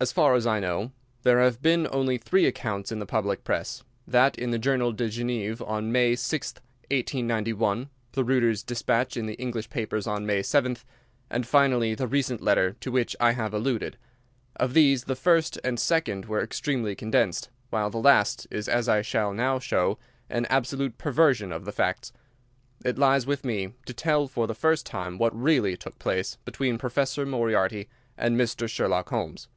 [0.00, 0.92] As far as I know,
[1.24, 5.08] there have been only three accounts in the public press: that in the Journal de
[5.08, 6.60] Genève on May 6th,
[6.92, 10.84] 1891, the Reuter's despatch in the English papers on May 7th,
[11.28, 13.98] and finally the recent letter to which I have alluded.
[14.54, 19.02] Of these the first and second were extremely condensed, while the last is, as I
[19.02, 19.98] shall now show,
[20.30, 22.12] an absolute perversion of the facts.
[22.84, 26.78] It lies with me to tell for the first time what really took place between
[26.78, 28.68] Professor Moriarty and Mr.
[28.68, 29.48] Sherlock Holmes.